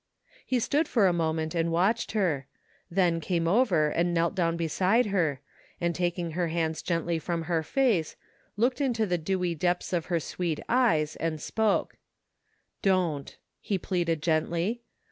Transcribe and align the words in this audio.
He 0.47 0.59
stood 0.59 0.87
for 0.87 1.05
a 1.05 1.13
moment 1.13 1.53
and 1.53 1.71
watched 1.71 2.13
her, 2.13 2.47
then 2.89 3.21
came 3.21 3.47
over 3.47 3.89
and 3.89 4.15
knelt 4.15 4.33
down 4.33 4.57
beside 4.57 5.05
her, 5.05 5.41
and 5.79 5.93
taking 5.93 6.31
her 6.31 6.47
hands 6.47 6.81
gently 6.81 7.19
from 7.19 7.43
her 7.43 7.61
face, 7.61 8.15
looked 8.57 8.81
into 8.81 9.05
the 9.05 9.19
dewy 9.19 9.53
depths 9.53 9.93
of 9.93 10.07
her 10.07 10.19
sweet 10.19 10.59
eyes 10.67 11.17
and 11.17 11.39
spoke:" 11.39 11.97
Don't!" 12.91 13.37
he 13.61 13.77
pleaded 13.77 14.23
gently. 14.23 14.81